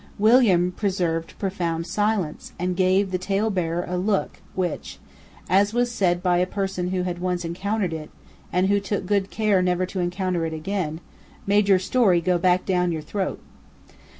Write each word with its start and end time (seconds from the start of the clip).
William 0.17 0.71
preserved 0.71 1.37
profound 1.37 1.85
silence, 1.85 2.53
and 2.57 2.75
gave 2.75 3.11
the 3.11 3.19
talebearer 3.19 3.85
a 3.87 3.99
look 3.99 4.39
which, 4.55 4.97
as 5.47 5.75
was 5.75 5.91
said 5.91 6.23
by 6.23 6.37
a 6.39 6.47
person 6.47 6.87
who 6.87 7.03
had 7.03 7.19
once 7.19 7.45
encountered 7.45 7.93
it, 7.93 8.09
and 8.51 8.65
who 8.67 8.79
took 8.79 9.05
good 9.05 9.29
care 9.29 9.61
never 9.61 9.85
to 9.85 9.99
encounter 9.99 10.43
it 10.43 10.53
again, 10.53 11.01
made 11.45 11.69
your 11.69 11.77
story 11.77 12.19
go 12.19 12.39
back 12.39 12.65
down 12.65 12.91
your 12.91 13.03
throat. 13.03 13.39